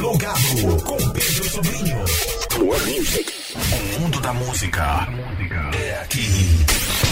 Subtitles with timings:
[0.00, 1.98] Plugado com Pedro Sobrinho.
[2.58, 3.32] More Music.
[3.54, 5.06] O mundo da música
[5.78, 6.26] é aqui.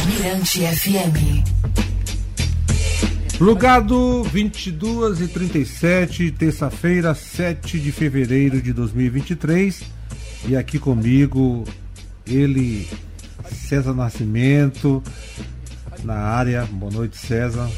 [0.06, 1.44] Mirante FM.
[3.36, 9.82] Plugado 22 e 37, terça-feira, 7 de fevereiro de 2023.
[10.48, 11.64] E aqui comigo,
[12.26, 12.88] ele,
[13.52, 15.02] César Nascimento,
[16.02, 16.64] na área.
[16.64, 17.68] Boa noite, César.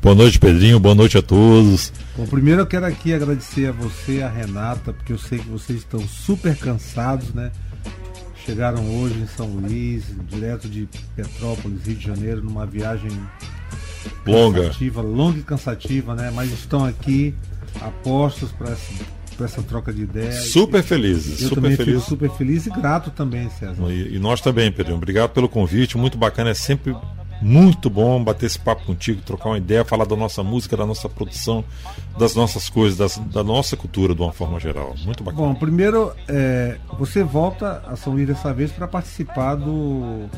[0.00, 0.78] Boa noite, Pedrinho.
[0.78, 1.92] Boa noite a todos.
[2.16, 5.78] Bom, primeiro eu quero aqui agradecer a você a Renata, porque eu sei que vocês
[5.78, 7.50] estão super cansados, né?
[8.44, 10.86] Chegaram hoje em São Luís, direto de
[11.16, 13.10] Petrópolis, Rio de Janeiro, numa viagem
[14.26, 16.30] longa, cansativa, longa e cansativa, né?
[16.34, 17.34] Mas estão aqui
[17.80, 18.92] apostos para essa,
[19.44, 20.48] essa troca de ideias.
[20.48, 21.94] Super felizes, eu super também feliz.
[21.94, 23.90] fico super feliz e grato também, César.
[23.90, 24.98] E, e nós também, Pedrinho.
[24.98, 26.50] Obrigado pelo convite, muito bacana.
[26.50, 26.94] É sempre
[27.42, 31.08] muito bom bater esse papo contigo, trocar uma ideia, falar da nossa música, da nossa
[31.08, 31.64] produção,
[32.16, 34.94] das nossas coisas, das, da nossa cultura de uma forma geral.
[35.04, 35.48] Muito bacana.
[35.48, 40.28] Bom, primeiro, é, você volta a São Luís dessa vez para participar do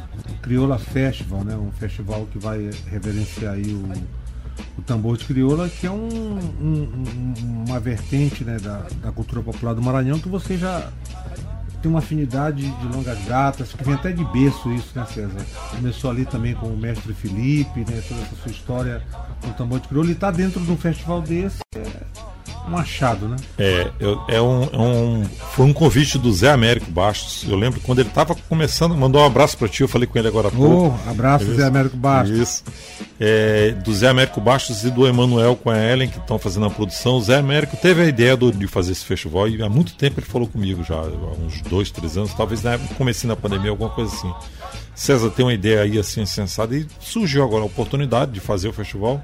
[0.43, 1.55] Crioula Festival, né?
[1.57, 3.93] Um festival que vai reverenciar aí o,
[4.79, 7.35] o tambor de crioula, que é um, um,
[7.67, 10.91] uma vertente né, da, da cultura popular do Maranhão que você já
[11.85, 15.45] tem uma afinidade de longas datas, que vem até de berço isso, né, César?
[15.71, 18.03] Começou ali também com o mestre Felipe, né?
[18.09, 19.03] Toda essa sua história
[19.43, 21.59] com o tambor de crioulo e está dentro de um festival desse.
[21.77, 22.24] É
[22.69, 23.37] um achado, né?
[23.59, 23.91] É,
[24.29, 27.49] é, um, é um, foi um convite do Zé Américo Bastos.
[27.49, 30.29] Eu lembro quando ele estava começando, mandou um abraço para ti, eu falei com ele
[30.29, 30.99] agora há pouco.
[31.07, 32.39] Oh, abraço, Zé Américo Bastos.
[32.39, 32.65] Isso.
[33.21, 36.71] É, do Zé Américo Bastos e do Emanuel com a Ellen, que estão fazendo a
[36.71, 37.17] produção.
[37.17, 40.21] O Zé Américo teve a ideia do, de fazer esse festival e há muito tempo
[40.21, 43.71] ele falou comigo já, há uns dois, três anos, talvez na época comecei na pandemia,
[43.71, 44.33] alguma coisa assim.
[44.95, 48.73] César tem uma ideia aí assim sensata e surgiu agora a oportunidade de fazer o
[48.73, 49.21] festival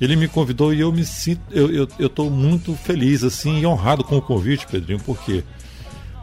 [0.00, 3.66] ele me convidou e eu me sinto, eu estou eu, eu muito feliz assim e
[3.66, 5.44] honrado com o convite, Pedrinho, por quê?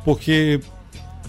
[0.03, 0.59] Porque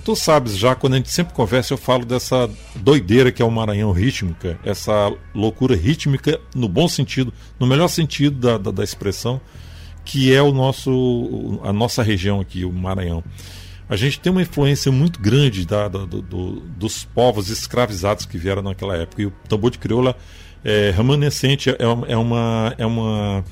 [0.05, 3.51] tu sabes já, quando a gente sempre conversa, eu falo dessa doideira que é o
[3.51, 9.39] Maranhão rítmica, essa loucura rítmica no bom sentido, no melhor sentido da, da, da expressão,
[10.05, 13.23] que é o nosso, a nossa região aqui, o Maranhão.
[13.89, 18.63] A gente tem uma influência muito grande da, do, do, dos povos escravizados que vieram
[18.63, 19.23] naquela época.
[19.23, 20.15] E o tambor de crioula
[20.65, 23.45] é, remanescente é uma, é uma é uma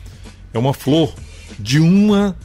[0.52, 1.14] é uma flor
[1.58, 2.36] de uma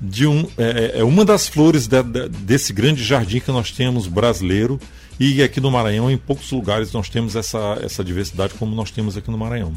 [0.00, 3.70] de um é, é, é uma das flores de, de, desse grande jardim que nós
[3.70, 4.78] temos brasileiro
[5.18, 9.16] e aqui no Maranhão em poucos lugares nós temos essa essa diversidade como nós temos
[9.16, 9.72] aqui no Maranhão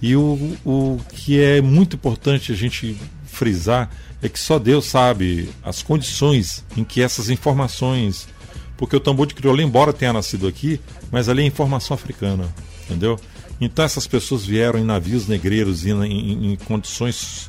[0.00, 2.96] e o, o que é muito importante a gente
[3.32, 3.90] frisar
[4.22, 8.28] é que só Deus sabe as condições em que essas informações
[8.76, 12.52] porque o tambor de crioula embora tenha nascido aqui mas ali é informação africana
[12.84, 13.18] entendeu
[13.60, 17.48] então essas pessoas vieram em navios negreiros e em, em, em condições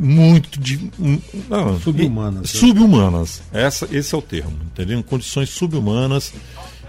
[0.00, 0.90] muito de
[1.48, 2.54] não, subhumanas.
[2.54, 3.42] E, subhumanas.
[3.52, 5.02] Essa, esse é o termo, entendeu?
[5.02, 6.32] Condições subhumanas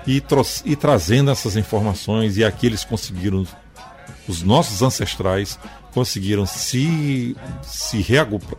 [0.07, 0.23] e,
[0.65, 3.45] e trazendo essas informações e aqui eles conseguiram
[4.27, 5.59] os nossos ancestrais
[5.91, 8.01] conseguiram se se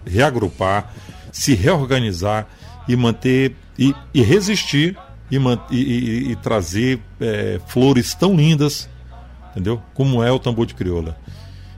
[0.07, 0.93] reagrupar,
[1.31, 2.47] se reorganizar
[2.89, 4.97] e manter e, e resistir
[5.31, 5.37] e,
[5.71, 8.89] e, e trazer é, flores tão lindas
[9.53, 9.81] entendeu?
[9.95, 11.17] Como é o tambor de crioula.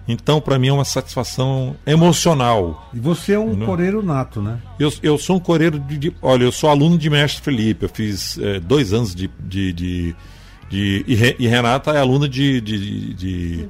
[0.06, 2.90] Então, para mim, é uma satisfação emocional.
[2.92, 3.66] E você é um entendeu?
[3.66, 4.60] coreiro nato, né?
[4.78, 7.84] Eu, eu sou um coreiro de, de Olha, eu sou aluno de mestre Felipe.
[7.84, 9.30] Eu fiz é, dois anos de.
[9.40, 10.16] de, de,
[10.68, 13.68] de e, Renata é aluna de, de, de,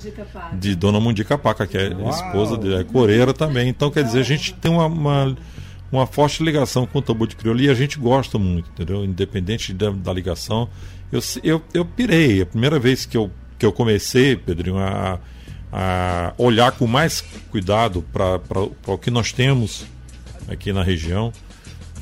[0.52, 2.10] de Dona Mundica Paca, que é Uau.
[2.10, 3.68] esposa de é coreira também.
[3.68, 5.36] Então, quer dizer, a gente tem uma, uma,
[5.90, 9.04] uma forte ligação com o tambor de crioula e a gente gosta muito, entendeu?
[9.04, 10.68] Independente da, da ligação.
[11.12, 12.42] Eu, eu, eu pirei.
[12.42, 15.18] A primeira vez que eu que eu comecei, Pedrinho, a,
[15.72, 19.86] a olhar com mais cuidado para o que nós temos
[20.48, 21.32] aqui na região,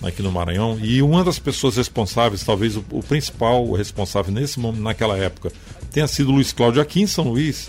[0.03, 0.79] aqui no Maranhão.
[0.83, 5.53] E uma das pessoas responsáveis, talvez o, o principal responsável nesse naquela época,
[5.91, 7.69] tenha sido o Luiz Cláudio aqui em São Luís,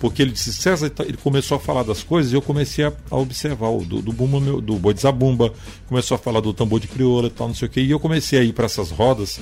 [0.00, 2.92] porque ele disse, César, tá, ele começou a falar das coisas e eu comecei a,
[3.10, 5.52] a observar o do, do bumba, do boi de zabumba,
[5.88, 8.00] começou a falar do tambor de crioula e tal, não sei o que, e eu
[8.00, 9.40] comecei a ir para essas rodas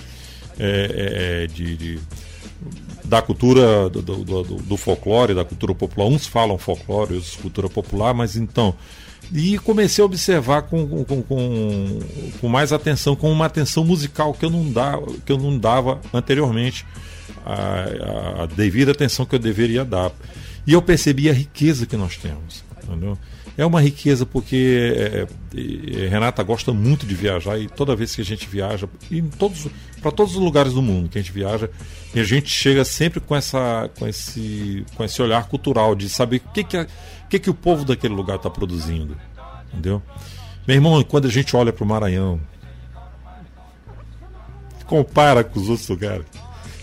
[0.59, 2.01] é, é, de, de
[3.05, 6.07] da cultura do, do, do, do, folclore, da cultura popular.
[6.07, 8.75] Uns falam folclore, outros cultura popular, mas então.
[9.33, 11.99] E comecei a observar com, com, com,
[12.41, 16.01] com mais atenção, com uma atenção musical que eu não, dava, que eu não dava
[16.13, 16.85] anteriormente,
[17.47, 20.11] a, a devida atenção que eu deveria dar.
[20.67, 22.65] E eu percebi a riqueza que nós temos.
[22.83, 23.17] Entendeu?
[23.59, 25.27] É uma riqueza porque é,
[25.57, 28.89] é, Renata gosta muito de viajar e toda vez que a gente viaja,
[30.01, 31.69] para todos os lugares do mundo que a gente viaja,
[32.15, 36.53] a gente chega sempre com, essa, com, esse, com esse olhar cultural de saber o
[36.53, 36.87] que, que,
[37.29, 39.17] que, que o povo daquele lugar está produzindo.
[39.73, 40.03] Entendeu?
[40.67, 42.41] Meu irmão, quando a gente olha para o Maranhão,
[44.87, 46.27] compara com os outros lugares.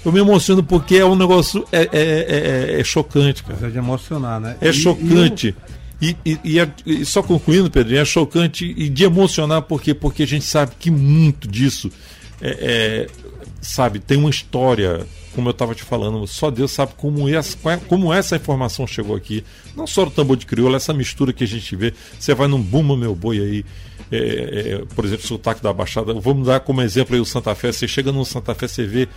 [0.06, 1.66] Eu me emociono porque é um negócio.
[1.70, 3.68] É, é, é, é chocante, cara.
[3.68, 4.56] É de emocionar, né?
[4.62, 5.50] É e, chocante.
[5.50, 5.67] E,
[6.02, 10.28] e, e, é, e, só concluindo, Pedro, é chocante e de emocionar porque porque a
[10.28, 11.92] gente sabe que muito disso
[12.40, 13.28] é, é
[13.62, 15.06] sabe tem uma história
[15.38, 17.56] como eu estava te falando, só Deus sabe como essa,
[17.88, 19.44] como essa informação chegou aqui.
[19.76, 21.94] Não só o tambor de crioula, essa mistura que a gente vê.
[22.20, 23.66] Você vai num Buma Meu Boi aí,
[24.12, 26.12] é, é, por exemplo, o sotaque da Baixada.
[26.16, 27.72] Vamos dar como exemplo aí o Santa Fé.
[27.72, 29.08] Você chega no Santa Fé, você vê.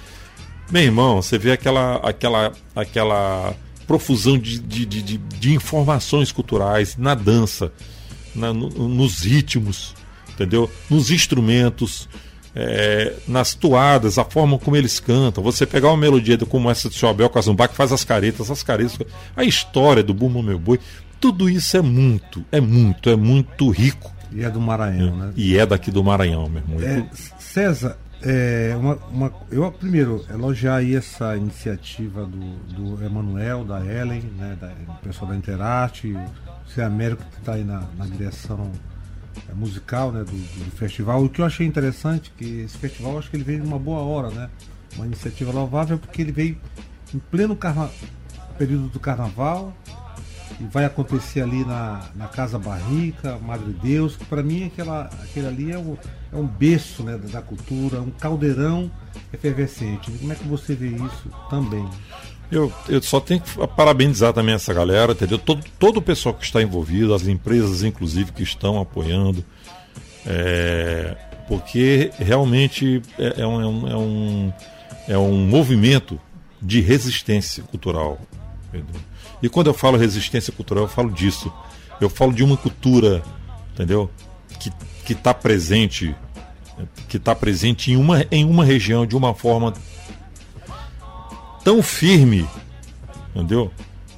[0.70, 3.54] Meu irmão, você vê aquela, aquela, aquela
[3.90, 7.72] profusão de, de, de, de informações culturais na dança,
[8.32, 9.96] na, no, nos ritmos,
[10.28, 10.70] entendeu?
[10.88, 12.08] Nos instrumentos
[12.54, 15.42] é, nas toadas, a forma como eles cantam.
[15.42, 18.62] Você pegar uma melodia como essa de seu Abel Cazumbá, que faz as caretas, as
[18.62, 18.96] caretas,
[19.34, 20.78] a história do Bumbo Meu Boi,
[21.20, 24.14] tudo isso é muito, é muito, é muito rico.
[24.30, 25.32] E é do Maranhão, né?
[25.34, 26.80] E é daqui do Maranhão, meu irmão.
[26.80, 27.04] É,
[27.40, 32.56] César, é, uma, uma, eu primeiro elogiar aí essa iniciativa do,
[32.96, 37.54] do Emanuel, da Ellen, né, da, do pessoal da Interarte, o Zé Américo que está
[37.54, 38.70] aí na, na direção
[39.48, 41.24] é, musical né, do, do, festival.
[41.24, 44.28] O que eu achei interessante que esse festival acho que ele veio numa boa hora,
[44.30, 44.50] né?
[44.96, 46.58] Uma iniciativa louvável porque ele veio
[47.14, 47.88] em pleno carna...
[48.58, 49.74] período do carnaval
[50.60, 55.46] e vai acontecer ali na, na Casa Barrica, Madre Deus, que para mim aquela, aquele
[55.46, 55.96] ali é um,
[56.32, 58.90] é um berço né, da cultura, um caldeirão
[59.32, 60.10] efervescente.
[60.10, 61.86] Como é que você vê isso também?
[62.50, 65.38] Eu, eu só tenho que parabenizar também essa galera, entendeu?
[65.38, 69.44] Todo, todo o pessoal que está envolvido, as empresas, inclusive, que estão apoiando.
[70.26, 71.16] É,
[71.46, 74.52] porque realmente é, é, um, é, um,
[75.08, 76.20] é, um, é movimento
[76.60, 78.18] de resistência cultural.
[78.68, 79.00] Entendeu?
[79.42, 81.52] E quando eu falo resistência cultural, eu falo disso.
[82.00, 83.22] Eu falo de uma cultura,
[83.72, 84.10] entendeu?
[84.58, 84.70] Que
[85.08, 86.14] está presente,
[87.08, 89.74] que está presente em uma, em uma região de uma forma
[91.64, 92.46] tão firme,
[93.34, 93.70] entendeu?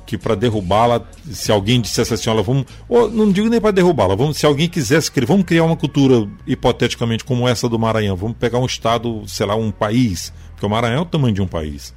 [0.07, 2.67] Que para derrubá-la, se alguém dissesse assim, olha, vamos.
[2.89, 6.29] Ou, não digo nem para derrubá-la, vamos, se alguém quisesse criar, vamos criar uma cultura,
[6.47, 10.69] hipoteticamente, como essa do Maranhão, vamos pegar um estado, sei lá, um país, porque o
[10.69, 11.95] Maranhão é o tamanho de um país,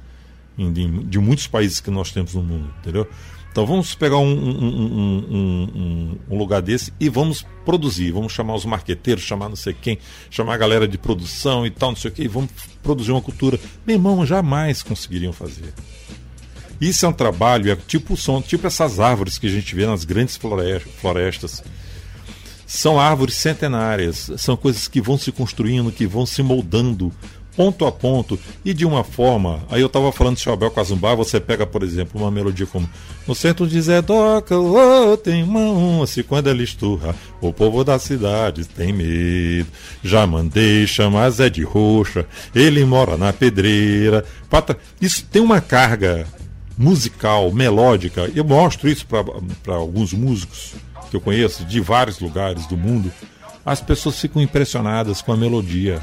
[0.56, 3.06] de, de muitos países que nós temos no mundo, entendeu?
[3.56, 8.12] Então vamos pegar um, um, um, lugar desse e vamos produzir.
[8.12, 9.96] Vamos chamar os marqueteiros, chamar não sei quem,
[10.28, 12.50] chamar a galera de produção e tal, não sei o que, e vamos
[12.82, 13.58] produzir uma cultura.
[13.86, 15.72] Meu irmão, jamais conseguiriam fazer.
[16.78, 19.86] Isso é um trabalho, é tipo o som, tipo essas árvores que a gente vê
[19.86, 20.38] nas grandes
[21.00, 21.64] florestas.
[22.66, 27.10] São árvores centenárias, são coisas que vão se construindo, que vão se moldando
[27.56, 29.60] ponto a ponto e de uma forma.
[29.70, 32.88] Aí eu estava falando de Chabel Cazumbá, você pega, por exemplo, uma melodia como
[33.26, 38.64] No centro de Zedoca, oh, tem uma onça, quando ela esturra, o povo da cidade
[38.66, 39.66] tem medo.
[40.04, 44.24] Já mandei chamar Zé de Roxa, ele mora na pedreira.
[45.00, 46.26] Isso tem uma carga
[46.76, 48.30] musical, melódica.
[48.34, 50.74] Eu mostro isso para alguns músicos
[51.10, 53.10] que eu conheço de vários lugares do mundo.
[53.64, 56.00] As pessoas ficam impressionadas com a melodia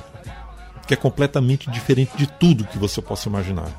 [0.87, 3.69] que é completamente diferente de tudo que você possa imaginar.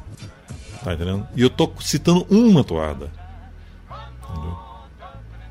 [0.82, 1.26] Tá entendendo?
[1.34, 3.10] E eu tô citando uma toada.
[4.30, 4.58] Entendeu?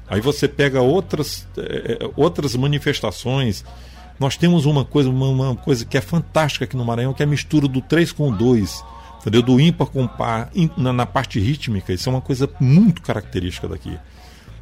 [0.08, 3.66] Aí você pega outras, é, outras manifestações.
[4.20, 7.26] Nós temos uma coisa, uma, uma, coisa que é fantástica aqui no Maranhão, que é
[7.26, 8.84] a mistura do 3 com o 2.
[9.22, 9.42] Entendeu?
[9.42, 11.94] Do ímpar com par na, na parte rítmica.
[11.94, 13.98] Isso é uma coisa muito característica daqui.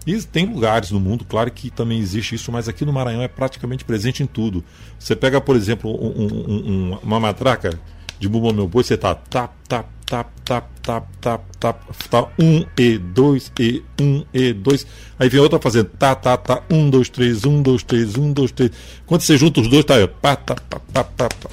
[0.05, 3.27] E tem lugares no mundo, claro que também existe isso, mas aqui no Maranhão é
[3.27, 4.63] praticamente presente em tudo.
[4.97, 7.79] Você pega, por exemplo, um, um, um, uma matraca
[8.19, 12.65] de Bumba Meu Boi, você tá tap, tap, tap, tap, tap, tap, tap, tá um
[12.77, 14.87] e dois e um e dois.
[15.19, 18.51] Aí vem outra fazendo tá, tá, tá, um, dois, três, um, dois, três, um, dois,
[18.51, 18.71] três.
[19.05, 21.49] Quando você junta os dois, tá aí, pá, tá, pá, pá, pá, pá.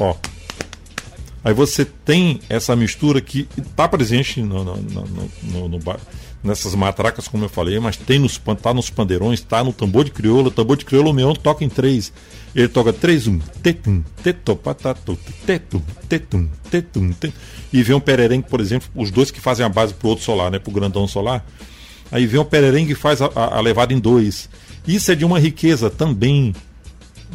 [0.00, 0.16] Ó.
[1.44, 5.78] Aí você tem essa mistura que está presente no, no, no, no, no,
[6.44, 10.10] nessas matracas, como eu falei, mas tem nos, tá nos pandeirões, tá no tambor de
[10.10, 10.48] crioula.
[10.48, 12.12] O tambor de crioula, o Meon toca em três.
[12.54, 17.36] Ele toca três, um, tetum, teto, patato, tetum, tetum, tetum, tetum.
[17.72, 20.50] E vem um pererengue, por exemplo, os dois que fazem a base pro outro solar,
[20.50, 21.44] né, pro grandão solar.
[22.12, 24.48] Aí vem o pererengue e faz a, a, a levada em dois.
[24.86, 26.54] Isso é de uma riqueza também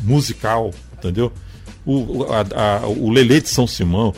[0.04, 1.34] musical, entendeu?
[1.90, 4.14] O, a, a, o Lele de São Simão.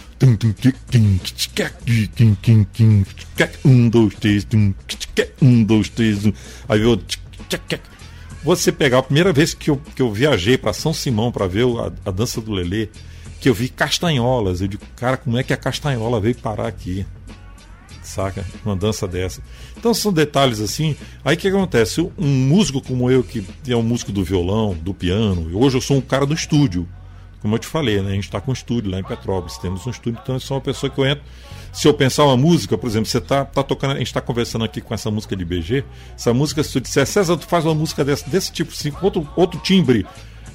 [3.63, 4.48] Um, dois, três.
[5.42, 6.20] Um, dois, três.
[6.68, 7.01] Aí eu.
[8.44, 11.66] Você pegar a primeira vez que eu, que eu viajei para São Simão para ver
[11.66, 12.90] a, a dança do Lele,
[13.40, 14.62] que eu vi castanholas.
[14.62, 17.06] Eu digo, cara, como é que a castanhola veio parar aqui?
[18.04, 18.46] saca?
[18.66, 19.42] Uma dança dessa.
[19.78, 20.96] Então são detalhes assim.
[21.24, 22.01] Aí o que acontece?
[22.18, 25.98] Um músico como eu, que é um músico do violão, do piano, hoje eu sou
[25.98, 26.88] um cara do estúdio.
[27.41, 28.12] Como eu te falei, né?
[28.12, 30.57] A gente está com um estúdio lá em Petrópolis, temos um estúdio, então eu sou
[30.57, 31.24] uma pessoa que eu entro.
[31.74, 34.63] Se eu pensar uma música, por exemplo, você está tá tocando, a gente está conversando
[34.63, 35.83] aqui com essa música de BG,
[36.15, 39.27] essa música, se tu disser, César, tu faz uma música desse, desse tipo, assim, outro,
[39.36, 40.05] outro timbre.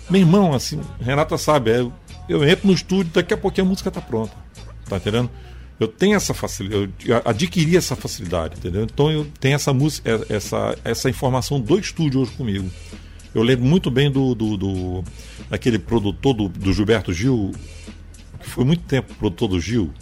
[0.09, 1.87] Meu irmão, assim, Renata sabe, é,
[2.29, 4.37] eu entro no estúdio, daqui a pouquinho a música está pronta.
[4.89, 5.29] Tá entendendo?
[5.81, 8.85] Eu tenho essa facilidade, eu adquiri essa facilidade, entendeu?
[8.85, 12.71] Então eu tenho essa música, é, essa, essa informação do estúdio hoje comigo.
[13.37, 15.05] Eu lembro muito bem do, do, do
[15.51, 17.53] daquele produtor do, do Gilberto Gil,
[18.41, 19.93] que foi muito tempo produtor do Gil.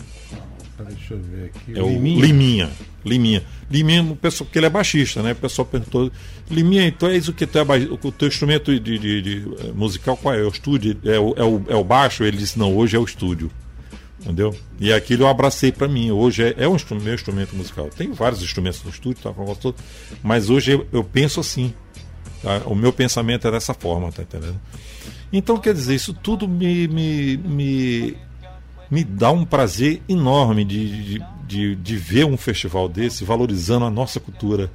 [0.79, 1.77] Deixa eu ver aqui.
[1.77, 2.71] É o Liminha.
[3.05, 3.43] Liminha.
[3.69, 5.33] Liminha, o pessoal, porque ele é baixista, né?
[5.33, 6.13] O pessoal perguntou,
[6.49, 10.17] Liminha, então é isso que tu é o teu instrumento de, de, de, eh, musical
[10.17, 10.41] qual é?
[10.41, 10.97] É o estúdio?
[11.05, 12.23] É o, é, o, é o baixo?
[12.23, 13.51] Ele disse, não, hoje é o estúdio.
[14.21, 14.57] Entendeu?
[14.79, 16.13] E aquilo eu abracei para mim.
[16.13, 17.91] Hoje é, é um instrumento, meu instrumento musical.
[17.91, 19.35] Tem vários instrumentos no estúdio, tá,
[20.23, 21.75] mas hoje eu, eu penso assim.
[22.45, 22.63] Tá?
[22.67, 24.61] O meu pensamento é dessa forma, tá entendendo?
[25.33, 28.17] Então, quer dizer, isso tudo me, me, me,
[28.91, 33.91] me dá um prazer enorme de, de, de, de ver um festival desse valorizando a
[33.91, 34.71] nossa cultura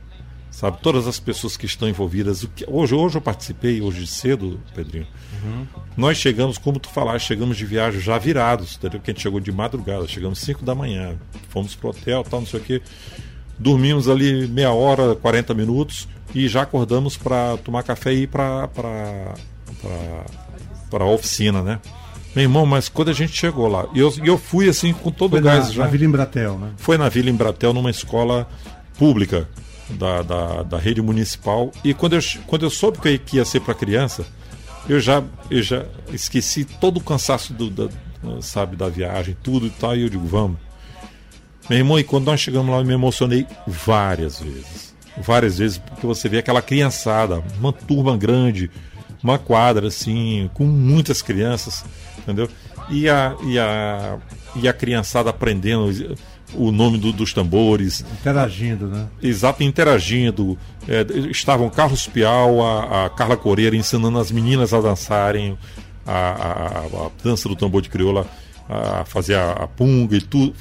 [0.51, 0.79] sabe?
[0.81, 2.45] Todas as pessoas que estão envolvidas.
[2.67, 5.07] Hoje, hoje eu participei, hoje cedo, Pedrinho.
[5.43, 5.65] Uhum.
[5.95, 8.99] Nós chegamos, como tu falaste, chegamos de viagem já virados, entendeu?
[8.99, 11.17] Que a gente chegou de madrugada, chegamos 5 da manhã,
[11.49, 12.81] fomos pro hotel, tal, não sei o quê.
[13.57, 18.67] Dormimos ali meia hora, 40 minutos e já acordamos para tomar café e ir para
[20.89, 21.79] para a oficina, né?
[22.35, 25.31] Meu irmão, mas quando a gente chegou lá, e eu, eu fui assim com todo
[25.31, 25.83] Foi o gás na, já.
[25.83, 26.71] Na Vila Embratel, né?
[26.77, 28.47] Foi na Vila Embratel, numa escola
[28.97, 29.47] pública
[29.89, 31.71] da, da, da rede municipal.
[31.83, 34.25] E quando eu, quando eu soube que ia ser para criança,
[34.87, 37.89] eu já, eu já esqueci todo o cansaço do, da,
[38.41, 39.95] sabe, da viagem, tudo e tal.
[39.95, 40.57] E eu digo, vamos.
[41.69, 44.95] Meu irmão, e quando nós chegamos lá, eu me emocionei várias vezes.
[45.21, 48.71] Várias vezes, porque você vê aquela criançada, uma turma grande,
[49.23, 51.83] uma quadra assim, com muitas crianças,
[52.17, 52.49] entendeu?
[52.89, 54.17] E a, e a,
[54.55, 56.15] e a criançada aprendendo
[56.53, 58.03] o nome do, dos tambores.
[58.19, 59.07] Interagindo, né?
[59.21, 60.57] Exato, interagindo.
[60.87, 65.57] É, estavam Carlos Pial, a, a, Carla Coreira ensinando as meninas a dançarem
[66.05, 68.25] a, a, a dança do tambor de crioula,
[68.67, 70.53] a fazer a, punga e tudo.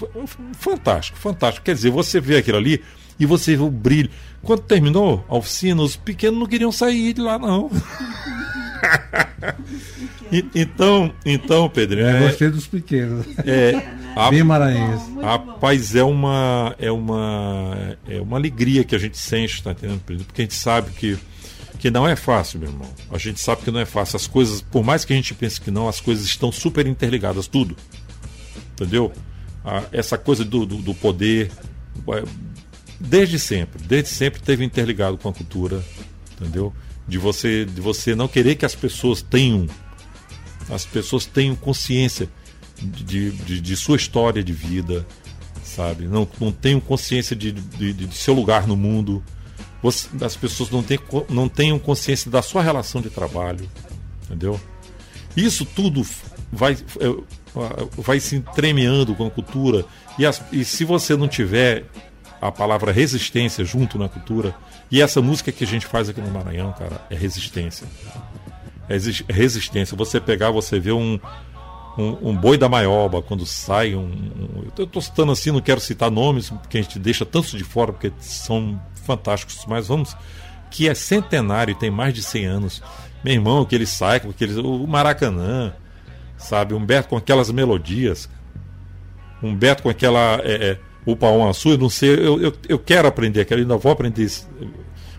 [0.59, 1.65] Fantástico, fantástico.
[1.65, 2.83] Quer dizer, você vê aquilo ali
[3.19, 4.11] e você vê o brilho.
[4.43, 7.71] Quando terminou a oficina, os pequenos não queriam sair de lá, não.
[10.55, 12.01] então, então, Pedro.
[12.01, 13.27] É, gostei dos pequenos.
[13.45, 13.83] É,
[14.15, 15.05] a, Bem maranhense.
[15.21, 20.25] Rapaz, é uma, é, uma, é uma alegria que a gente sente, tá entendendo, Pedro?
[20.25, 21.19] Porque a gente sabe que,
[21.79, 22.89] que não é fácil, meu irmão.
[23.11, 24.17] A gente sabe que não é fácil.
[24.17, 27.47] As coisas, por mais que a gente pense que não, as coisas estão super interligadas,
[27.47, 27.77] tudo.
[28.75, 29.13] Entendeu?
[29.93, 31.51] essa coisa do, do, do poder.
[33.01, 35.85] Desde sempre, desde sempre teve interligado com a cultura,
[36.33, 36.73] entendeu?
[37.09, 39.67] de você de você não querer que as pessoas tenham
[40.69, 42.29] as pessoas tenham consciência
[42.77, 45.05] de, de, de sua história de vida,
[45.65, 46.07] sabe?
[46.07, 49.25] Não, não tenham consciência de, de, de seu lugar no mundo.
[49.83, 50.99] Você, as pessoas não, tem,
[51.31, 53.69] não tenham consciência da sua relação de trabalho,
[54.27, 54.61] entendeu?
[55.35, 56.07] Isso tudo
[56.53, 57.61] vai, é,
[57.97, 59.87] vai se entremeando com a cultura.
[60.19, 61.87] E, as, e se você não tiver
[62.41, 64.55] a palavra resistência junto na cultura.
[64.91, 67.87] E essa música que a gente faz aqui no Maranhão, cara, é resistência.
[68.89, 68.97] É
[69.33, 69.97] resistência.
[69.97, 71.19] Você pegar, você vê um,
[71.99, 74.65] um, um boi da maioba, quando sai um, um.
[74.77, 77.93] eu estou citando assim, não quero citar nomes, porque a gente deixa tantos de fora,
[77.93, 80.17] porque são fantásticos, mas vamos.
[80.71, 82.83] Que é centenário, tem mais de 100 anos.
[83.25, 84.57] Meu irmão, que ele sai com aqueles.
[84.57, 85.73] O Maracanã,
[86.37, 86.75] sabe?
[86.75, 88.29] Humberto com aquelas melodias.
[89.43, 90.41] Humberto com aquela.
[90.45, 90.79] É, é,
[91.13, 94.25] o Pauão Açu, eu não sei, eu, eu, eu quero aprender, quero, ainda vou aprender
[94.25, 94.47] isso.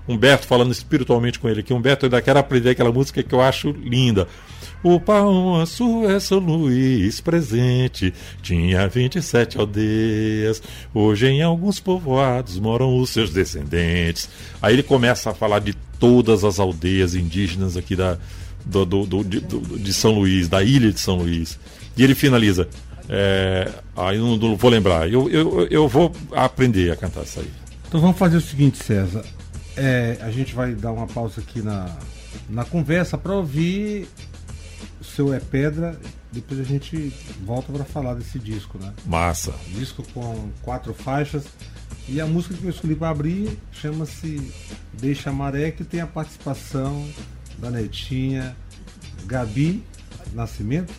[0.08, 1.74] Humberto falando espiritualmente com ele aqui.
[1.74, 4.27] Humberto, eu ainda quero aprender aquela música que eu acho linda.
[4.84, 10.62] O Pão Açu é São Luís presente, tinha 27 aldeias,
[10.93, 14.29] hoje em alguns povoados moram os seus descendentes.
[14.62, 18.19] Aí ele começa a falar de todas as aldeias indígenas aqui da,
[18.66, 21.60] do, do, do, de, de São Luís, da ilha de São Luís.
[21.96, 22.68] E ele finaliza:
[23.10, 25.12] é, aí não, não, vou lembrar.
[25.12, 27.51] Eu, eu, eu vou aprender a cantar isso aí.
[27.88, 29.25] Então vamos fazer o seguinte, César.
[29.75, 31.89] É, a gente vai dar uma pausa aqui na,
[32.48, 34.08] na conversa para ouvir
[35.01, 36.00] o seu É Pedra.
[36.32, 37.12] Depois a gente
[37.44, 38.94] volta para falar desse disco, né?
[39.08, 39.54] Massa.
[39.70, 41.46] Disco com quatro faixas.
[42.08, 44.51] E a música que eu escolhi para abrir chama-se
[44.94, 47.08] Deixa Maré, que tem a participação
[47.60, 48.56] da Netinha,
[49.25, 49.84] Gabi
[50.34, 50.94] Nascimento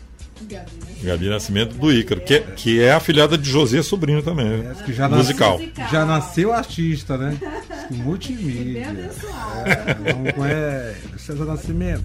[1.03, 4.65] Gabi Nascimento do Ícaro, que, é, que é afilhada de José Sobrinho também.
[4.67, 5.59] É, que já musical.
[5.59, 7.37] Nasceu, já nasceu artista, né?
[7.91, 9.11] Multimídia.
[9.67, 12.05] É, vamos com é, César Nascimento.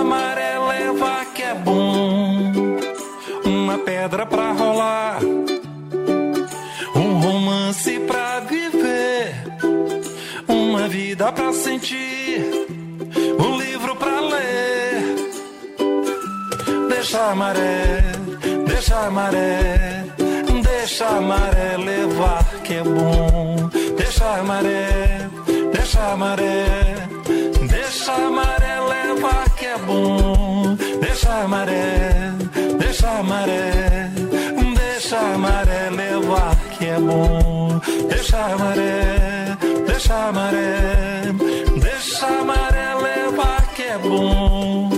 [0.00, 2.52] amarela é vá que é bom.
[3.44, 5.18] Uma pedra pra rolar,
[6.94, 9.34] um romance pra viver,
[10.48, 12.44] uma vida pra sentir,
[13.38, 15.16] um livro pra ler.
[16.88, 18.02] Deixa a maré,
[18.66, 20.04] deixa a maré,
[20.62, 23.70] deixa a maré levar que é bom.
[23.96, 25.28] Deixa a maré,
[25.72, 27.15] deixa a maré
[28.06, 30.76] Deixa a maré levar que é bom.
[31.00, 32.30] Deixa a maré,
[32.78, 34.12] deixa a maré.
[34.76, 37.80] Deixa a maré levar que é bom.
[38.08, 39.56] Deixa a maré,
[39.88, 41.32] deixa a maré.
[41.82, 44.95] Deixa a maré levar que é bom.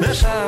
[0.00, 0.39] Chama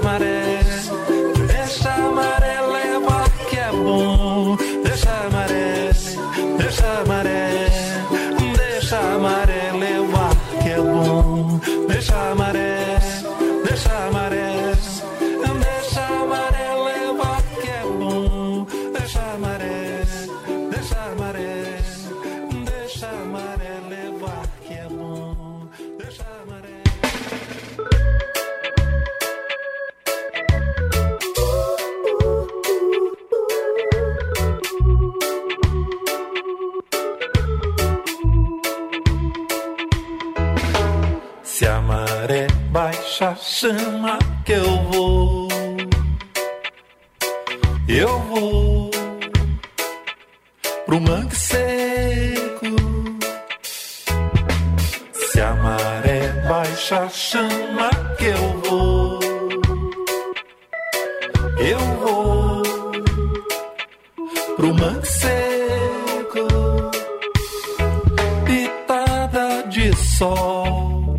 [70.22, 71.18] sol,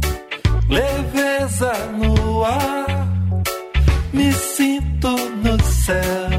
[0.70, 2.14] leveza no
[4.14, 5.12] me sinto
[5.44, 6.32] no céu,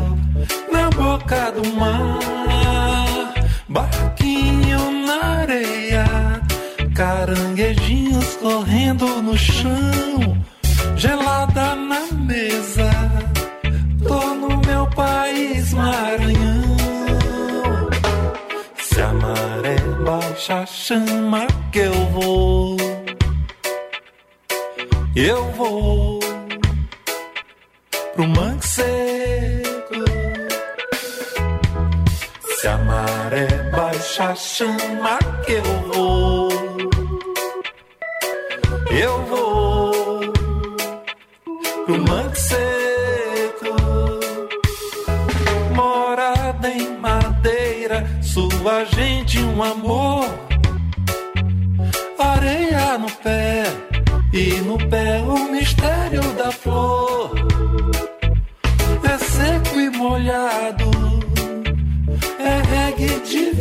[0.72, 3.34] na boca do mar,
[3.68, 6.06] barquinho na areia,
[6.94, 10.42] caranguejinhos correndo no chão,
[10.96, 12.90] gelada na mesa.
[14.08, 16.76] Tô no meu país, Maranhão.
[18.78, 21.23] Se a maré baixa, chama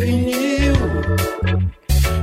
[0.04, 0.74] vinil.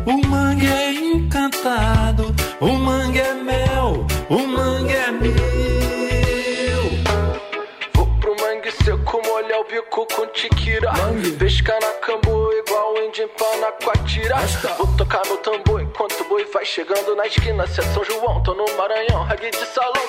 [0.07, 5.31] O mangue é encantado, o mangue é mel, o mangue é mil.
[7.95, 10.93] Vou pro mangue seco, molhar o bico com tiquira.
[11.39, 14.37] Pesca na cambu igual índio empana com a tira.
[14.77, 17.67] Vou tocar meu tambor enquanto o boi vai chegando na esquina.
[17.67, 19.25] Se é São João, tô no Maranhão.
[19.25, 20.00] Reggae de salão,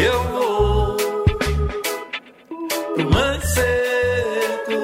[0.00, 0.96] Eu vou
[2.94, 4.82] pro mangue seco.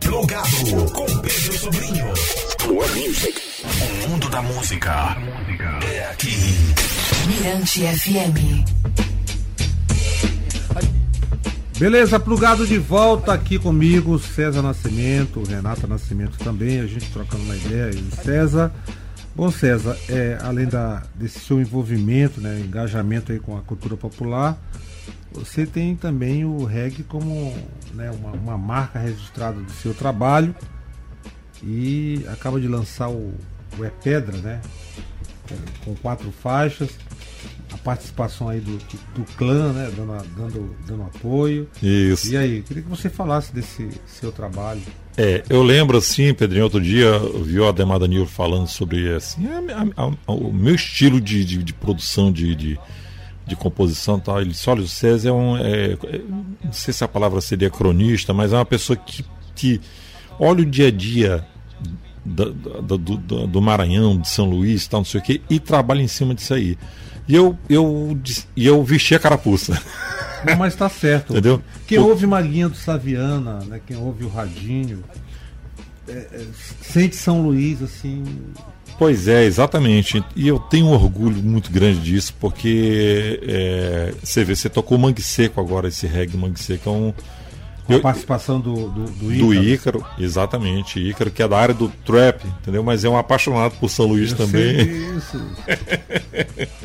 [0.00, 2.06] Plugado com Pedro Sobrinho.
[2.66, 3.40] More music.
[4.04, 5.16] O mundo da música
[5.92, 6.36] é aqui.
[7.28, 8.77] Mirante FM.
[11.78, 17.54] Beleza, plugado de volta aqui comigo, César Nascimento, Renata Nascimento também, a gente trocando uma
[17.54, 18.72] ideia, e César.
[19.32, 24.58] Bom, César, é, além da, desse seu envolvimento, né, engajamento aí com a cultura popular,
[25.30, 27.54] você tem também o reggae como
[27.94, 30.52] né, uma, uma marca registrada do seu trabalho
[31.62, 33.32] e acaba de lançar o,
[33.78, 34.60] o É Pedra, né?
[35.84, 36.90] Com quatro faixas,
[37.88, 38.76] participação aí do,
[39.14, 39.90] do clã, né?
[39.96, 41.66] Dando, a- dando, dando apoio.
[41.82, 42.30] Isso.
[42.30, 44.82] E aí, queria que você falasse desse seu trabalho.
[45.16, 49.46] É, eu lembro assim, Pedrinho, outro dia eu vi o Ademar Danilo falando sobre assim,
[49.48, 52.78] a- a- a- o meu estilo de, de, de produção de, de,
[53.46, 54.38] de composição tal.
[54.40, 55.56] Ele disse, olha, o César é um.
[55.56, 55.96] é-
[56.62, 59.24] não sei se a palavra seria cronista, mas é uma pessoa que,
[59.56, 59.80] que
[60.38, 61.46] olha o dia a dia
[62.28, 66.02] da- do, do- do Maranhão, de São Luís, tal, não sei o quê, e trabalha
[66.02, 66.76] em cima disso aí.
[67.26, 68.18] E eu, eu,
[68.56, 69.80] e eu vesti a carapuça.
[70.46, 71.32] Não, mas tá certo.
[71.32, 71.60] Entendeu?
[71.86, 73.80] Quem O- ouve Maguinha do Saviana, né?
[73.86, 75.02] Quem ouve o Radinho,
[76.08, 76.44] é, é,
[76.80, 78.24] sente São Luís, assim.
[78.98, 80.24] Pois é, exatamente.
[80.34, 85.22] E eu tenho um orgulho muito grande disso, porque é, você vê, você tocou Mangue
[85.22, 87.12] Seco agora, esse reggae Mangue Seco é um.
[87.88, 89.64] Com a Eu- participação do, do, do do Ícaro.
[89.64, 91.00] Ícaro, exatamente.
[91.00, 92.84] Ícaro, que é da área do trap, entendeu?
[92.84, 94.76] Mas é um apaixonado por São Luís Eu também.
[94.76, 96.68] sei Isso.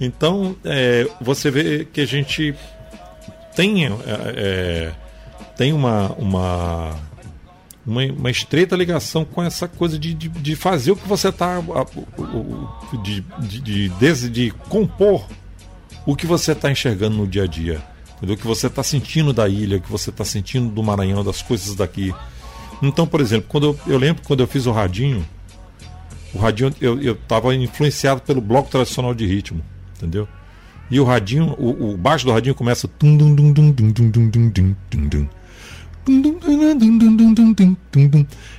[0.00, 2.54] Então, é, você vê que a gente
[3.56, 4.92] tem, é, é,
[5.56, 6.94] tem uma, uma,
[7.84, 11.60] uma, uma estreita ligação com essa coisa de, de, de fazer o que você está.
[13.02, 15.26] De, de, de, de, de compor
[16.06, 17.82] o que você está enxergando no dia a dia
[18.18, 18.36] entendeu?
[18.36, 21.74] que você está sentindo da ilha, o que você está sentindo do Maranhão, das coisas
[21.74, 22.14] daqui.
[22.82, 25.24] Então, por exemplo, quando eu, eu lembro quando eu fiz o Radinho,
[26.34, 29.62] o Radinho eu estava influenciado pelo bloco tradicional de ritmo,
[29.96, 30.28] entendeu?
[30.90, 32.88] E o Radinho, o, o baixo do Radinho começa.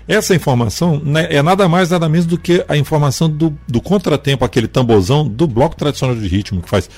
[0.07, 4.45] Essa informação né, é nada mais nada menos do que a informação do, do contratempo,
[4.45, 6.89] aquele tambozão do bloco tradicional de ritmo que faz.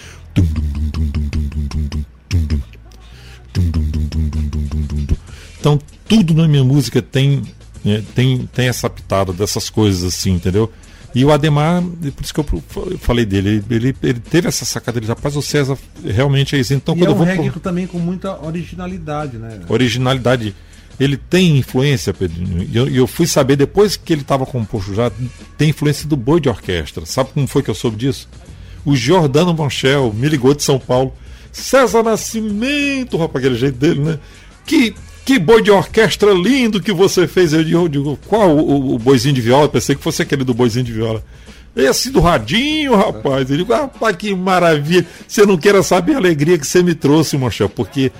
[5.59, 7.41] Então tudo na minha música tem,
[7.85, 10.71] né, tem, tem essa pitada dessas coisas assim, entendeu?
[11.13, 12.63] E o Ademar, é por isso que eu
[12.99, 16.73] falei dele, ele, ele teve essa sacada, de rapaz, o César realmente é isso.
[16.73, 17.59] Então, e quando é um eu vou reggae pro...
[17.59, 19.59] também com muita originalidade, né?
[19.67, 20.55] Originalidade.
[20.97, 22.63] Ele tem influência, Pedrinho.
[22.63, 25.11] E eu, eu, fui saber depois que ele estava com o já,
[25.57, 27.05] tem influência do boi de orquestra.
[27.05, 28.29] Sabe como foi que eu soube disso?
[28.85, 31.13] O Jordano Manchel me ligou de São Paulo
[31.51, 34.19] César Nascimento, rapaz, aquele jeito dele, né?
[34.65, 37.53] Que, que boi de orquestra lindo que você fez.
[37.53, 39.67] Eu digo, eu qual o, o, boizinho de viola?
[39.67, 41.23] Pensei que fosse aquele do boizinho de viola.
[41.75, 43.49] Esse do radinho, rapaz.
[43.49, 45.05] Eu digo, rapaz, que maravilha.
[45.27, 48.11] Você não queira saber a alegria que você me trouxe, Manchel, porque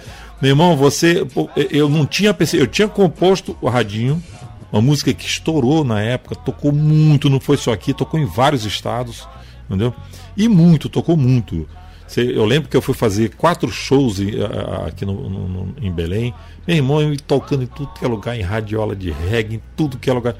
[0.41, 1.25] Meu irmão, você.
[1.69, 2.65] Eu não tinha percebido.
[2.65, 4.21] Eu tinha composto o radinho,
[4.71, 8.65] uma música que estourou na época, tocou muito, não foi só aqui, tocou em vários
[8.65, 9.27] estados,
[9.65, 9.93] entendeu?
[10.35, 11.67] E muito, tocou muito.
[12.17, 14.17] Eu lembro que eu fui fazer quatro shows
[14.85, 16.33] aqui no, no, em Belém.
[16.67, 20.09] Meu irmão tocando em tudo que é lugar, em radiola de reggae, em tudo que
[20.09, 20.35] é lugar.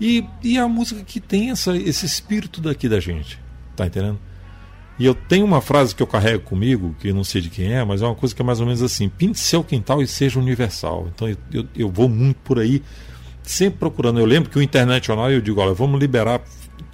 [0.00, 3.38] E, e a música que tem essa, esse espírito daqui da gente.
[3.76, 4.18] Tá entendendo?
[4.98, 7.82] E eu tenho uma frase que eu carrego comigo, que não sei de quem é,
[7.82, 10.38] mas é uma coisa que é mais ou menos assim: pinte seu quintal e seja
[10.38, 11.08] universal.
[11.14, 12.82] Então eu, eu, eu vou muito por aí,
[13.42, 14.20] sempre procurando.
[14.20, 16.42] Eu lembro que o Internacional, eu digo: olha, vamos liberar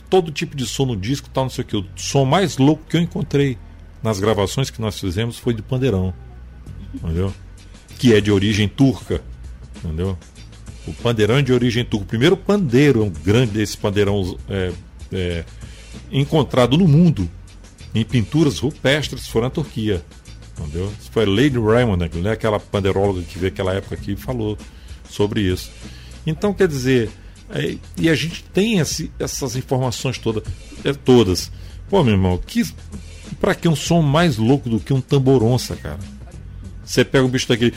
[0.09, 1.76] todo tipo de som no disco, tal, não sei o que.
[1.76, 3.59] O som mais louco que eu encontrei
[4.03, 6.13] nas gravações que nós fizemos foi de pandeirão,
[6.95, 7.33] entendeu?
[7.99, 9.23] Que é de origem turca,
[9.77, 10.17] entendeu?
[10.87, 12.05] O pandeirão é de origem turca.
[12.05, 14.73] O primeiro pandeiro, grande desse pandeirão é,
[15.13, 15.45] é,
[16.11, 17.29] encontrado no mundo
[17.95, 20.05] em pinturas rupestres foi na Turquia.
[20.59, 20.91] Entendeu?
[21.11, 22.33] Foi Lady Raymond, né?
[22.33, 24.57] aquela pandeiróloga que veio aquela época aqui falou
[25.09, 25.71] sobre isso.
[26.27, 27.11] Então, quer dizer,
[27.51, 30.43] é, e a gente tem esse, essas informações toda,
[30.85, 31.51] é, todas.
[31.89, 32.63] Pô, meu irmão, que,
[33.35, 35.99] pra que um som mais louco do que um tamboronça, cara?
[36.85, 37.75] Você pega o bicho daquele.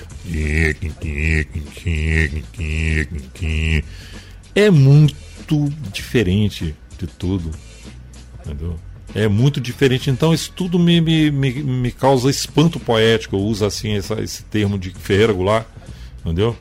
[4.53, 7.51] É muito diferente de tudo.
[8.45, 8.77] Entendeu?
[9.15, 10.09] é muito diferente.
[10.09, 13.35] Então isso tudo me, me, me, me causa espanto poético.
[13.35, 15.65] Eu uso assim essa, esse termo de Ferreira Goulart,
[16.21, 16.55] entendeu?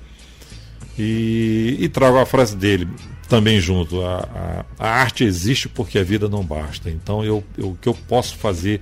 [0.99, 2.89] E, e trago a frase dele
[3.29, 4.03] também junto.
[4.03, 6.91] A, a, a, arte existe porque a vida não basta.
[6.91, 8.81] Então eu, eu, o que eu posso fazer,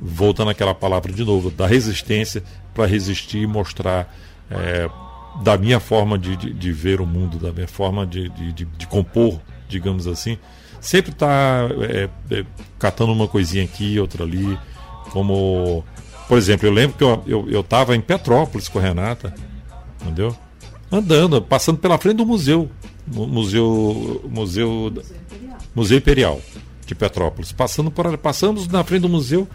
[0.00, 2.42] voltando àquela palavra de novo, da resistência
[2.74, 4.14] para resistir e mostrar
[4.50, 4.88] é,
[5.42, 8.64] da minha forma de, de, de, ver o mundo, da minha forma de, de, de,
[8.64, 10.36] de compor, digamos assim,
[10.80, 12.44] sempre está é, é,
[12.78, 14.58] catando uma coisinha aqui, outra ali.
[15.10, 15.84] Como,
[16.28, 19.34] por exemplo, eu lembro que eu, eu, eu em Petrópolis com a Renata,
[20.00, 20.36] entendeu?
[20.90, 22.68] Andando, passando pela frente do museu.
[23.06, 24.22] Museu.
[24.28, 24.92] Museu.
[25.74, 26.40] Museu Imperial
[26.86, 27.52] de Petrópolis.
[27.52, 29.48] Passando por passamos na frente do museu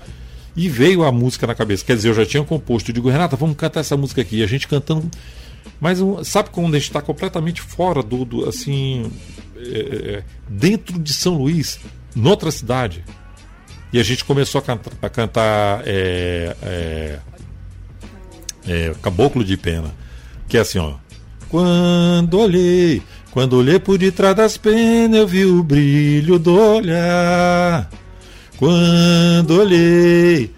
[0.56, 1.84] e veio a música na cabeça.
[1.84, 2.90] Quer dizer, eu já tinha composto.
[2.90, 4.38] Eu digo, Renata, vamos cantar essa música aqui.
[4.38, 5.10] E a gente cantando.
[5.80, 9.12] Mas sabe quando a gente está completamente fora do, do assim,
[9.58, 11.80] é, é, dentro de São Luís,
[12.16, 13.04] noutra cidade.
[13.92, 17.20] E a gente começou a, canta, a cantar é, é,
[18.68, 19.94] é, Caboclo de Pena,
[20.48, 20.96] que é assim, ó.
[21.50, 23.02] Quando olhei,
[23.36, 27.89] quando olhei por detrás das penas, eu vi o brilho do olhar.
[28.58, 30.50] Quando olhei,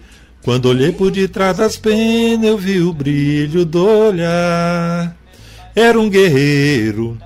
[0.42, 5.16] quando olhei por detrás das penas, eu vi o brilho do olhar.
[5.74, 7.18] Era um guerreiro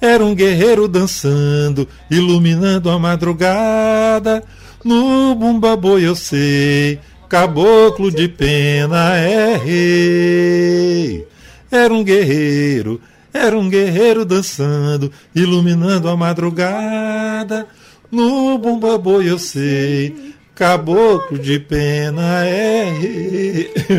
[0.00, 4.42] era um guerreiro dançando, iluminando a madrugada.
[4.82, 11.26] No bumba boi eu sei, caboclo de pena é rei.
[11.70, 13.00] Era um guerreiro,
[13.34, 17.66] era um guerreiro dançando, iluminando a madrugada.
[18.10, 22.86] No bumba boi eu sei, Caboclo de pena é.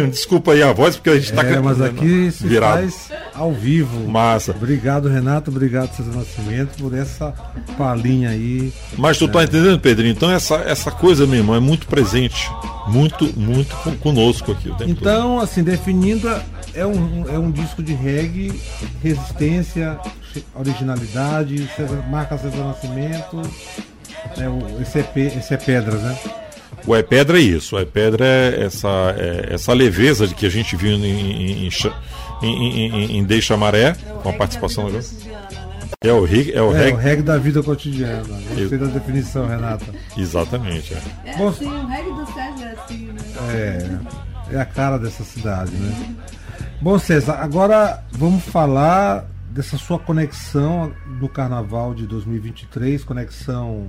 [0.09, 2.79] Desculpa aí a voz, porque a gente está é, mas aqui se virado.
[2.79, 4.07] faz ao vivo.
[4.07, 4.51] Massa.
[4.51, 5.51] Obrigado, Renato.
[5.51, 7.33] Obrigado, César Nascimento, por essa
[7.77, 8.71] palhinha aí.
[8.97, 9.47] Mas tu tá é.
[9.47, 10.13] tá entendendo, Pedrinho?
[10.13, 12.49] Então essa, essa coisa, meu irmão, é muito presente.
[12.87, 14.71] Muito, muito conosco aqui.
[14.87, 15.43] então, todo.
[15.43, 16.29] assim, definindo,
[16.73, 18.53] é um, é um disco de reggae,
[19.03, 19.99] resistência,
[20.53, 23.41] originalidade, César, marca César Nascimento.
[24.37, 26.17] É, o, esse, é, esse é Pedras, né?
[26.87, 27.75] O É Pedra é isso.
[27.75, 31.69] O É Pedra é essa, é essa leveza de que a gente viu em, em,
[32.41, 34.99] em, em Deixa Maré, é com a participação da
[36.01, 36.93] é o reg, é o, é, reg...
[36.93, 38.23] o reg da vida cotidiana.
[38.55, 39.85] Gostei da definição, Renata.
[40.15, 40.93] Exatamente.
[40.93, 43.99] É, é Bom, assim, o reg do César é assim, né?
[44.51, 46.15] É, é a cara dessa cidade, né?
[46.79, 53.87] Bom, César, agora vamos falar dessa sua conexão do Carnaval de 2023, conexão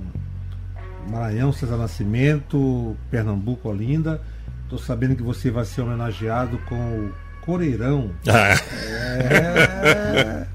[1.09, 4.21] Maranhão, César Nascimento, Pernambuco, Olinda.
[4.63, 8.11] Estou sabendo que você vai ser homenageado com o Coreirão.
[8.27, 8.55] Ah.
[9.19, 10.45] É...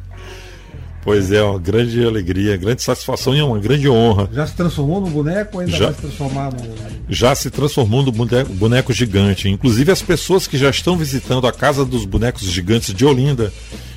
[1.05, 4.29] Pois é, uma grande alegria, grande satisfação e uma grande honra.
[4.33, 6.75] Já se transformou no boneco ou ainda já, vai se transformar no.
[7.09, 9.49] Já se transformou no boneco, boneco gigante.
[9.49, 13.53] Inclusive as pessoas que já estão visitando a Casa dos Bonecos Gigantes de Olinda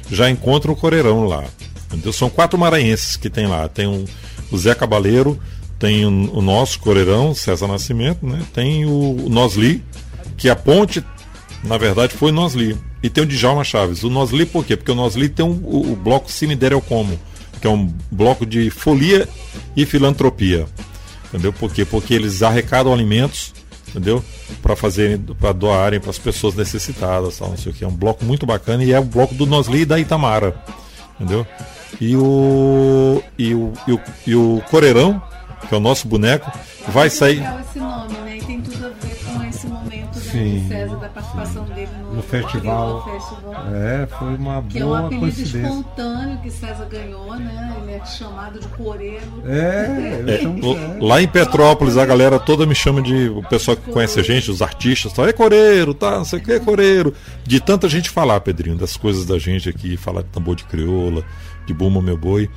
[0.10, 1.44] já encontram o Coreirão lá.
[1.88, 2.12] Entendeu?
[2.12, 3.70] São quatro maranhenses que tem lá.
[3.70, 4.04] Tem um,
[4.52, 5.40] o Zé Cabaleiro,
[5.80, 8.42] tem o, nosso Coreirão, César Nascimento, né?
[8.54, 9.84] Tem o, Nosli,
[10.38, 11.04] que a ponte,
[11.64, 12.78] na verdade, foi Nosli.
[13.04, 14.04] E tem o Djalma Chaves.
[14.04, 14.76] O Nosli por quê?
[14.76, 17.20] Porque o Nosli tem um, o, o bloco Cemitério Como,
[17.62, 19.28] que é um bloco de folia
[19.76, 20.66] e filantropia.
[21.30, 21.52] Entendeu?
[21.52, 21.84] Por quê?
[21.84, 23.54] Porque eles arrecadam alimentos
[23.96, 24.24] entendeu?
[24.62, 27.84] Para fazerem, para doarem para as pessoas necessitadas, tal, não sei o que.
[27.84, 30.56] É um bloco muito bacana e é o bloco do Nosli e da Itamara,
[31.16, 31.48] entendeu?
[32.00, 35.22] E o e o, e o, e o Coreirão,
[35.68, 36.52] que é o nosso boneco,
[36.90, 37.36] vai sair.
[37.40, 38.38] Legal esse nome, né?
[38.38, 40.60] E tem tudo a ver com esse momento né, Sim.
[40.60, 43.04] de César, da participação dele no, No festival.
[43.04, 43.66] Festival.
[43.74, 47.78] É, foi uma Que é um boa apelido espontâneo que César ganhou, né?
[47.82, 49.24] Ele é chamado de coreiro.
[49.46, 53.30] É, É, l- lá em Petrópolis a galera toda me chama de.
[53.30, 56.12] O pessoal que conhece a gente, os artistas, tal, é coreiro, tá?
[56.18, 57.14] Não sei o que é coreiro.
[57.44, 61.24] De tanta gente falar, Pedrinho, das coisas da gente aqui, falar de tambor de crioula,
[61.66, 62.50] de bumba meu boi.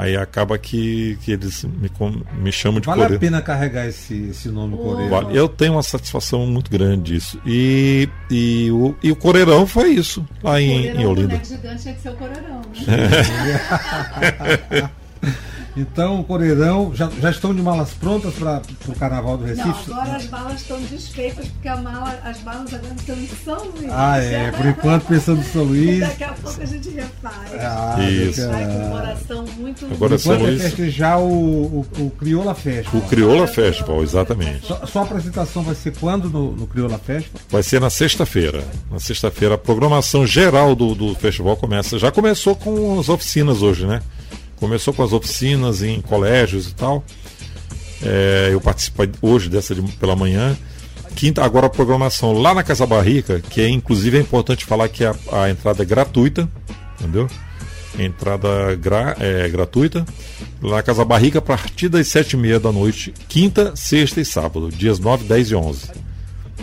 [0.00, 1.90] Aí acaba que, que eles me,
[2.38, 3.20] me chamam de Vale a coreiro.
[3.20, 5.10] pena carregar esse, esse nome coreano.
[5.10, 5.36] Vale.
[5.36, 7.38] Eu tenho uma satisfação muito grande disso.
[7.44, 11.28] E, e, o, e o Coreirão foi isso, lá em, Coreirão, em o Olinda.
[11.28, 14.90] boneco gigante tinha que ser o coreirão, né?
[15.76, 19.92] Então, Coreirão, já, já estão de malas prontas para o Carnaval do Não, Recife?
[19.92, 23.90] agora as balas estão desfeitas, porque a mala, as balas agora estão em São Luís.
[23.90, 24.50] Ah, é.
[24.50, 26.00] Por enquanto, pensando em São Luís.
[26.00, 27.52] Daqui a pouco a gente refaz.
[27.60, 28.48] Ah, Isso.
[28.48, 28.90] Vai com é.
[28.90, 30.62] coração muito Agora São Enquanto é Luís.
[30.62, 33.00] festejar o, o, o Crioula Festival.
[33.00, 34.66] O Crioula Festival, exatamente.
[34.66, 37.40] Sua, sua apresentação vai ser quando no, no Crioula Festival?
[37.48, 38.64] Vai ser na sexta-feira.
[38.90, 41.98] Na sexta-feira, a programação geral do, do festival começa.
[41.98, 44.00] Já começou com as oficinas hoje, né?
[44.60, 47.02] Começou com as oficinas em colégios e tal.
[48.02, 50.56] É, eu participo hoje dessa de- pela manhã.
[51.16, 55.04] Quinta, agora a programação lá na Casa Barrica, que é inclusive é importante falar que
[55.04, 56.48] a, a entrada é gratuita,
[57.00, 57.26] entendeu?
[57.98, 60.04] Entrada gra- é, gratuita.
[60.62, 64.24] Lá na Casa Barrica, a partir das sete e meia da noite, quinta, sexta e
[64.24, 65.88] sábado, dias 9, 10 e 11.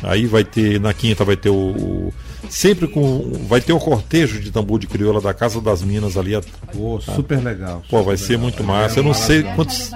[0.03, 1.53] Aí vai ter, na quinta vai ter o.
[1.55, 2.13] o-
[2.49, 3.31] sempre com.
[3.47, 6.39] Vai ter o cortejo de tambor de crioula da Casa das Minas ali.
[6.73, 7.81] Pô, super legal.
[7.89, 8.43] Pô, vai super ser legal.
[8.43, 8.99] muito massa.
[8.99, 9.91] Eu não sei Casa quantos.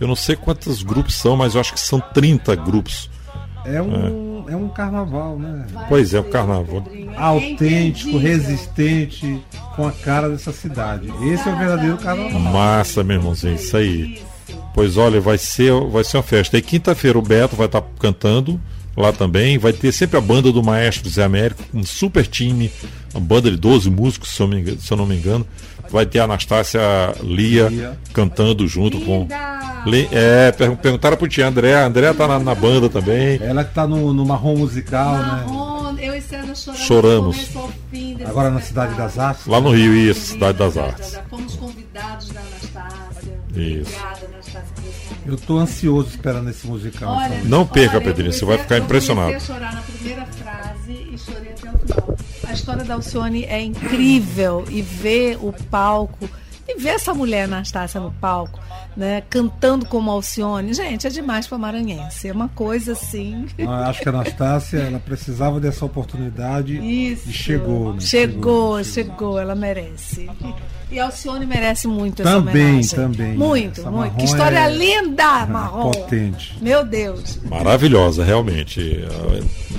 [0.00, 3.10] Eu não sei quantos grupos são, mas eu acho que são 30 grupos.
[3.64, 5.64] É um, é um carnaval, né?
[5.88, 6.82] Pois é, o carnaval.
[6.82, 9.42] Pedrinho, é Autêntico, resistente,
[9.74, 11.10] com a cara dessa cidade.
[11.32, 12.40] Esse é o verdadeiro carnaval.
[12.40, 14.22] Massa, meu irmãozinho, isso aí.
[14.74, 16.58] Pois olha, vai ser, vai ser uma festa.
[16.58, 18.60] E quinta-feira o Beto vai estar cantando
[18.96, 19.58] lá também.
[19.58, 22.70] Vai ter sempre a banda do Maestro Zé Américo, um super time,
[23.12, 25.46] uma banda de 12 músicos, se eu, me engano- se eu não me engano.
[25.90, 26.80] Vai ter a Anastácia
[27.22, 27.98] Lia, Lia.
[28.12, 29.20] cantando junto com.
[29.20, 29.64] Linda!
[29.86, 31.74] Le- É, per- perguntaram pro tia André.
[31.74, 33.38] A André tá na, na banda também.
[33.42, 35.44] Ela que tá no, no marrom musical, né?
[35.46, 37.36] Marrom, eu e César choramos.
[37.36, 37.48] Choramos.
[38.26, 38.60] Agora na.
[38.62, 39.46] Cidade das Artes.
[39.46, 41.18] Lá no Rio, isso, Cidade das Artes.
[41.28, 43.32] Fomos convidados da Anastácia.
[43.54, 43.90] Isso.
[43.92, 44.28] Obrigada,
[45.26, 47.14] Eu tô ansioso esperando esse musical.
[47.16, 47.40] Olha?
[47.44, 49.28] Não perca, olha, eu Pedrinho, você vai a- ficar eu impressionado.
[49.28, 52.16] comecei a chorar na primeira frase e chorei até o final.
[52.46, 56.28] A história da Alcione é incrível e ver o palco
[56.66, 58.58] e ver essa mulher Anastácia no palco,
[58.96, 62.28] né, cantando como Alcione, gente, é demais para maranhense.
[62.28, 63.46] É uma coisa assim.
[63.58, 67.28] Eu acho que a Anastácia ela precisava dessa oportunidade Isso.
[67.28, 67.92] e chegou.
[67.94, 68.00] Né?
[68.00, 70.30] Chegou, chegou, ela merece.
[70.90, 72.90] E a Alcione merece muito essa Também, homenagem.
[72.90, 73.34] também.
[73.36, 74.14] Muito, Essa muito.
[74.16, 75.90] Que história é- linda, marrom.
[75.90, 76.56] Potente.
[76.62, 77.40] Meu Deus.
[77.42, 79.04] Maravilhosa, realmente.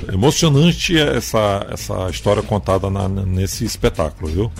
[0.10, 4.52] É emocionante essa, essa história contada na- nesse espetáculo, viu?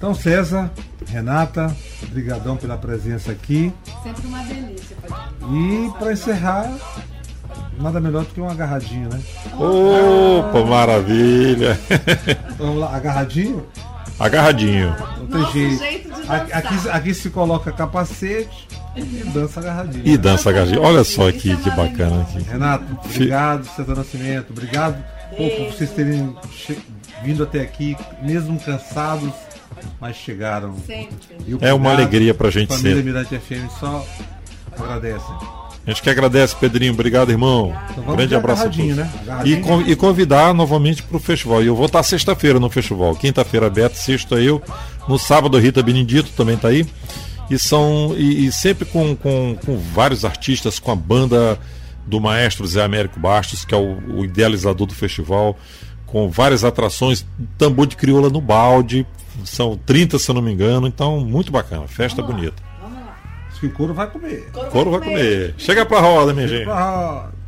[0.00, 0.70] Então, César,
[1.06, 1.76] Renata,
[2.08, 3.70] brigadão pela presença aqui.
[4.02, 4.96] Sempre uma delícia.
[5.52, 6.72] E para encerrar,
[7.78, 9.20] nada melhor do que um agarradinho, né?
[9.58, 11.78] Opa, maravilha!
[12.56, 13.66] Vamos lá, agarradinho?
[14.18, 14.96] Agarradinho.
[15.18, 15.78] Não tem Nosso jeito.
[15.78, 16.56] jeito de Aqui, dançar.
[16.58, 20.02] aqui, aqui se coloca capacete e dança agarradinho.
[20.06, 20.80] E dança agarradinho.
[20.82, 22.38] Olha só aqui é que bacana aqui.
[22.42, 24.50] Renato, obrigado, César Nascimento.
[24.50, 24.96] Obrigado
[25.36, 26.34] pô, por vocês terem
[27.22, 29.30] vindo até aqui, mesmo cansados,
[30.00, 30.74] mas chegaram.
[30.86, 31.16] Sempre.
[31.46, 33.04] E o É uma alegria pra gente Família ser.
[33.04, 34.04] Mirante FM só
[34.78, 35.24] agradece.
[35.86, 36.92] A gente que agradece, Pedrinho.
[36.92, 37.74] Obrigado, irmão.
[37.90, 38.96] Então vamos Grande de abraço a todos.
[38.96, 39.10] né?
[39.44, 41.62] E, con- e convidar novamente para o festival.
[41.62, 43.14] E eu vou estar sexta-feira no festival.
[43.16, 44.62] Quinta-feira, Beto, sexta eu.
[45.08, 46.86] No sábado, a Rita Benedito também está aí.
[47.50, 51.58] E são e, e sempre com, com, com vários artistas, com a banda
[52.06, 55.58] do maestro Zé Américo Bastos, que é o, o idealizador do festival,
[56.06, 57.24] com várias atrações,
[57.56, 59.06] tambor de crioula no balde.
[59.44, 60.86] São 30, se eu não me engano.
[60.86, 61.86] Então, muito bacana.
[61.88, 62.62] Festa Vamos lá, bonita.
[62.82, 63.16] Vamos lá.
[63.50, 64.50] Diz que o couro vai comer.
[64.70, 65.54] Coro vai comer.
[65.58, 66.68] Chega pra roda, minha gente.
[66.68, 67.39] Ah, Junto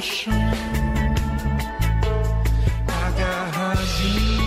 [0.00, 0.32] no chão.
[3.04, 4.40] Agarradinho,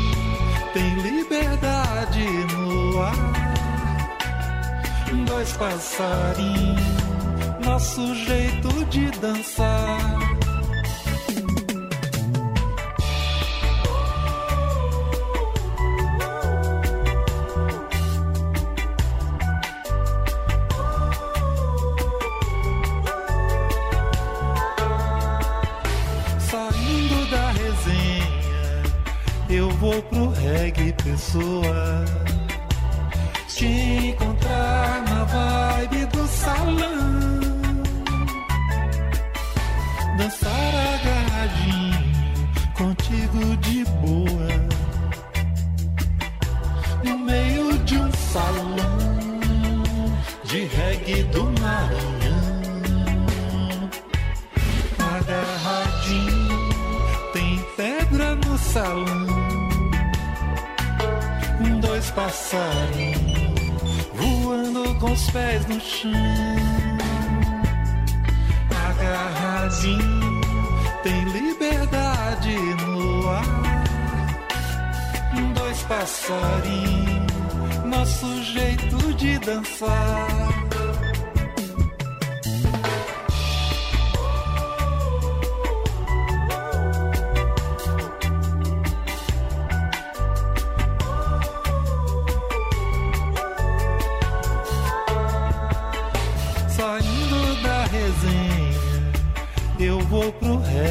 [0.74, 3.14] tem liberdade no ar.
[5.28, 6.82] Dois passarinhos,
[7.64, 9.83] nosso jeito de dançar.
[31.04, 32.06] Pessoa.
[33.48, 33.93] Te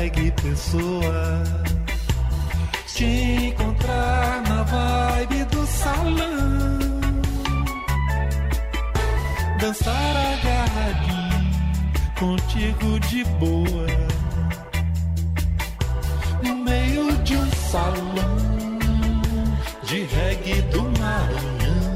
[0.03, 1.45] reggae pessoa.
[2.87, 6.79] Te encontrar na vibe do salão.
[9.61, 11.51] Dançar agarradinho,
[12.19, 13.87] contigo de boa.
[16.43, 18.37] No meio de um salão
[19.85, 21.93] de reggae do Maranhão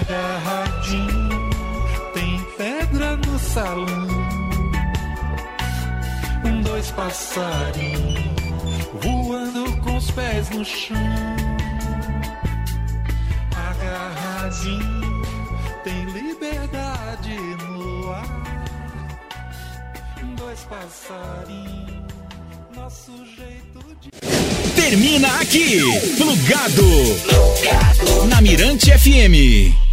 [0.00, 1.50] agarradinho,
[2.14, 3.93] tem pedra no salão.
[7.34, 8.24] Dois passarinhos
[9.02, 10.96] voando com os pés no chão.
[13.56, 15.22] Agarradinho,
[15.82, 17.34] tem liberdade
[17.66, 18.28] no ar.
[20.36, 22.04] Dois passarinhos,
[22.74, 24.10] nosso jeito de.
[24.74, 25.80] Termina aqui,
[26.16, 26.84] Plugado.
[28.28, 29.83] Na Mirante FM.